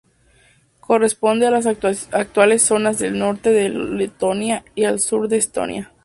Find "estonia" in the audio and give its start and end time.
5.37-5.93